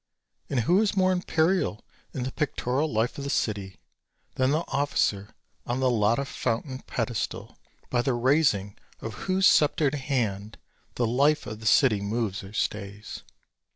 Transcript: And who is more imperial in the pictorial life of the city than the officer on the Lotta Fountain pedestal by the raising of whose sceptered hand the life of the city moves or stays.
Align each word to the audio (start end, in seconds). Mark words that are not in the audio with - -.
And 0.49 0.61
who 0.61 0.81
is 0.81 0.97
more 0.97 1.11
imperial 1.11 1.85
in 2.11 2.23
the 2.23 2.31
pictorial 2.31 2.91
life 2.91 3.19
of 3.19 3.23
the 3.23 3.29
city 3.29 3.77
than 4.33 4.49
the 4.49 4.63
officer 4.69 5.35
on 5.67 5.79
the 5.79 5.91
Lotta 5.91 6.25
Fountain 6.25 6.79
pedestal 6.87 7.55
by 7.91 8.01
the 8.01 8.15
raising 8.15 8.75
of 8.99 9.13
whose 9.29 9.45
sceptered 9.45 9.93
hand 9.93 10.57
the 10.95 11.05
life 11.05 11.45
of 11.45 11.59
the 11.59 11.67
city 11.67 12.01
moves 12.01 12.43
or 12.43 12.51
stays. 12.53 13.21